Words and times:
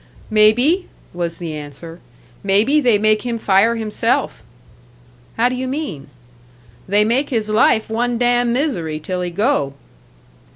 "Maybe!" 0.31 0.87
was 1.13 1.37
the 1.37 1.53
answer. 1.53 1.99
"Maybe 2.43 2.81
they 2.81 2.97
make 2.97 3.21
him 3.21 3.37
fire 3.37 3.75
himself." 3.75 4.41
"How 5.37 5.47
do 5.47 5.53
you 5.53 5.67
mean?" 5.67 6.07
"They 6.87 7.05
make 7.05 7.29
his 7.29 7.49
life 7.49 7.87
one 7.87 8.17
damn 8.17 8.51
misery 8.51 8.99
till 8.99 9.21
he 9.21 9.29
go." 9.29 9.73